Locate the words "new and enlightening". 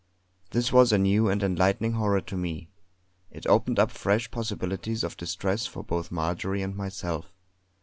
0.97-1.91